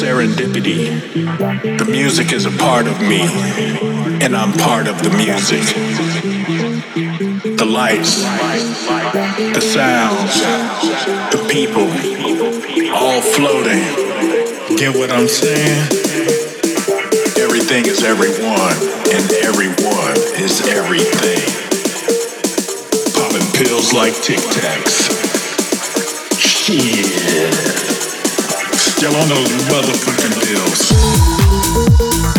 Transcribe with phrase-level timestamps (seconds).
[0.00, 0.88] serendipity.
[1.78, 3.20] The music is a part of me,
[4.24, 5.60] and I'm part of the music.
[7.58, 8.22] The lights,
[9.52, 10.40] the sounds,
[11.36, 11.84] the people,
[12.94, 13.84] all floating.
[14.78, 15.88] Get what I'm saying?
[17.38, 18.76] Everything is everyone,
[19.14, 21.40] and everyone is everything.
[23.12, 25.12] Popping pills like Tic Tacs.
[26.38, 27.69] Shit
[29.00, 32.29] still on those motherfucking pills.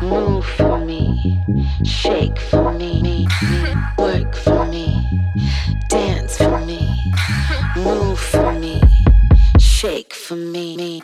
[0.00, 1.40] move for me,
[1.84, 3.26] shake for me,
[3.98, 4.94] work for me,
[5.88, 6.88] dance for me,
[7.76, 8.80] move for me,
[9.58, 11.02] shake for me.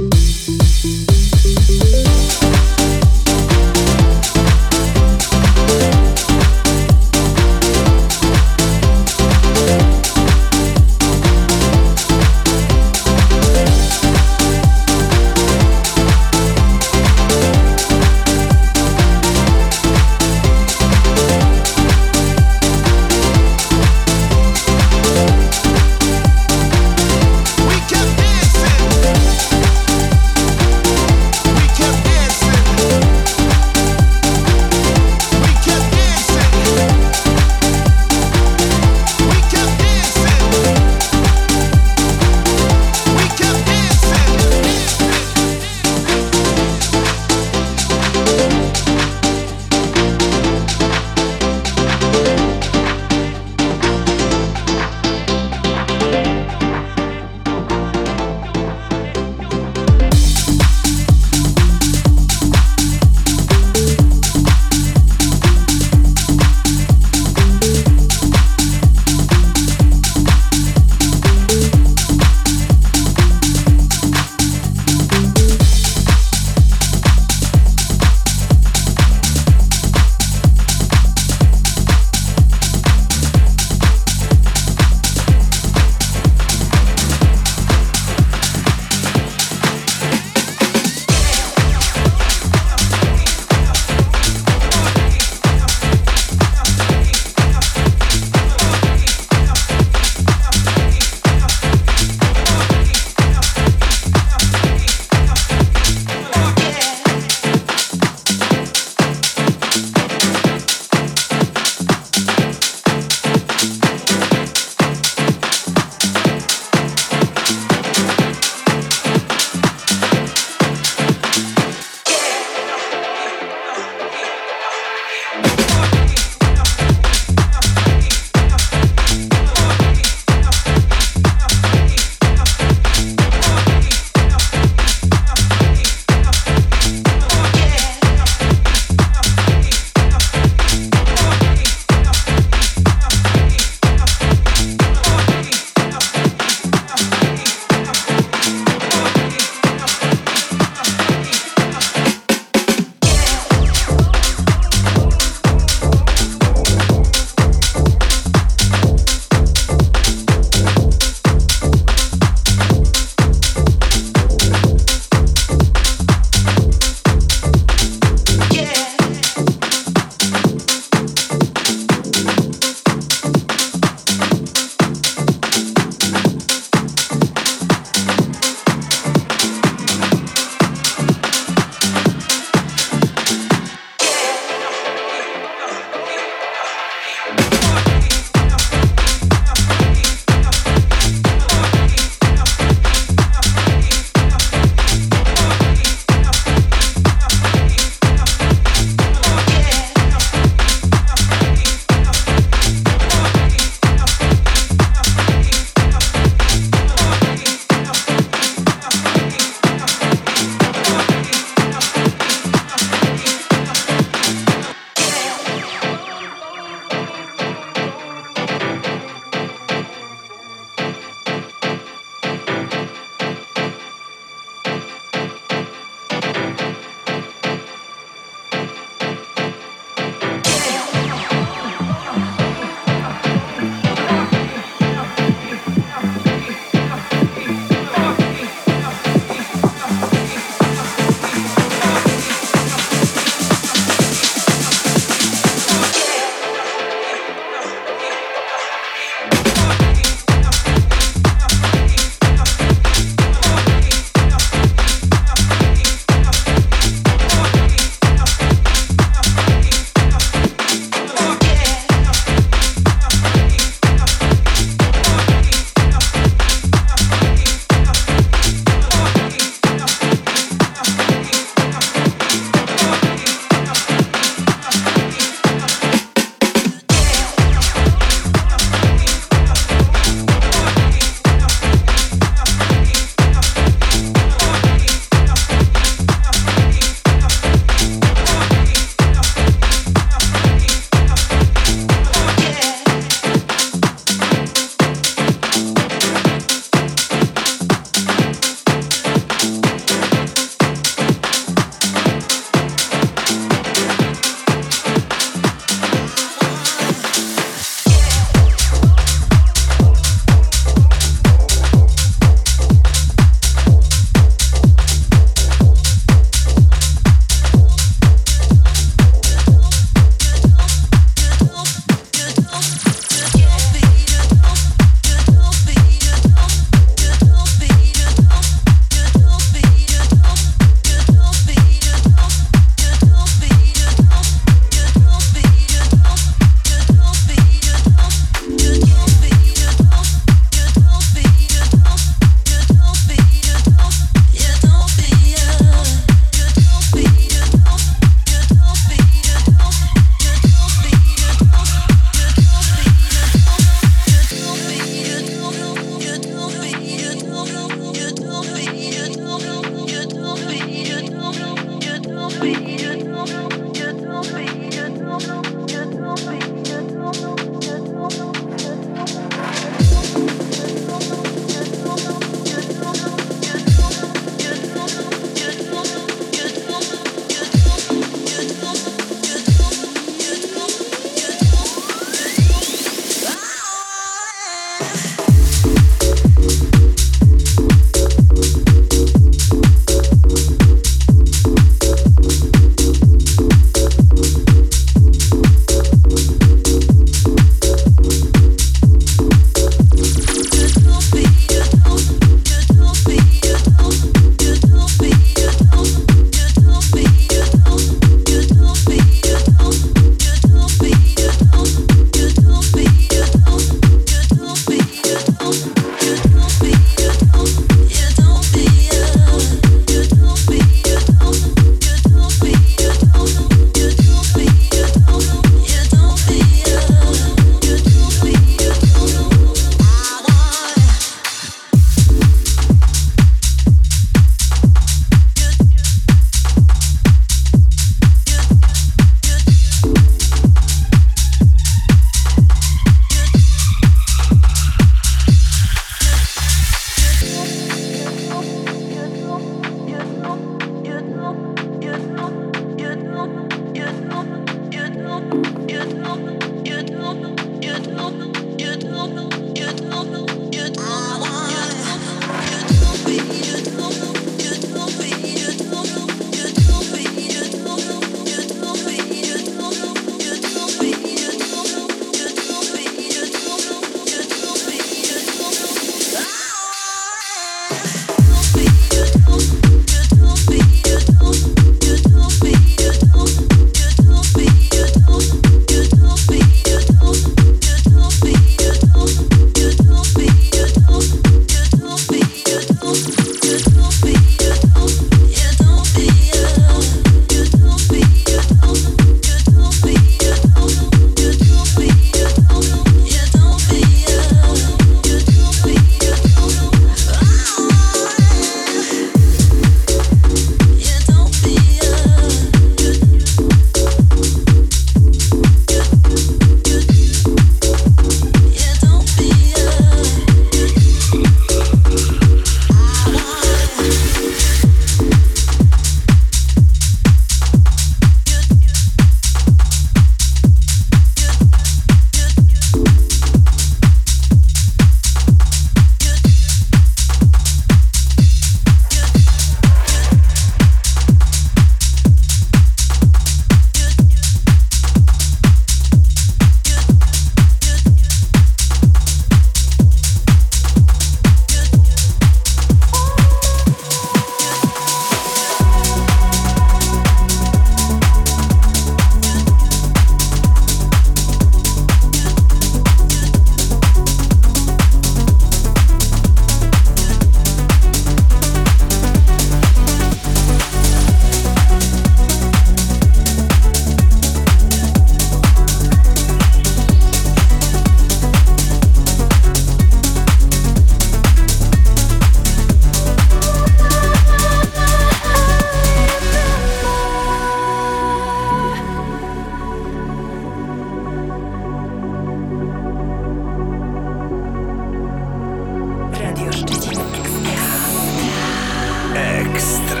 [599.53, 600.00] Extra.